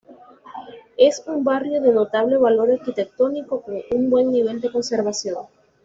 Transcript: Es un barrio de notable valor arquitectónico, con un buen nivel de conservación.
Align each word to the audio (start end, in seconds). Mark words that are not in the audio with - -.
Es 0.97 1.21
un 1.27 1.43
barrio 1.43 1.79
de 1.79 1.93
notable 1.93 2.37
valor 2.37 2.71
arquitectónico, 2.71 3.61
con 3.61 3.75
un 3.91 4.09
buen 4.09 4.31
nivel 4.31 4.59
de 4.59 4.71
conservación. 4.71 5.45